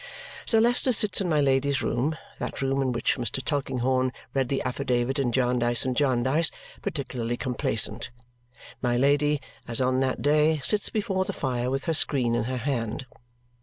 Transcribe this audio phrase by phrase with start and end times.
[0.47, 3.39] Sir Leicester sits in my Lady's room that room in which Mr.
[3.39, 6.49] Tulkinghorn read the affidavit in Jarndyce and Jarndyce
[6.81, 8.09] particularly complacent.
[8.81, 12.57] My Lady, as on that day, sits before the fire with her screen in her
[12.57, 13.05] hand.